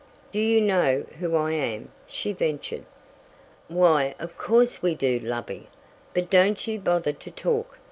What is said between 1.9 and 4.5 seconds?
she ventured. "Why of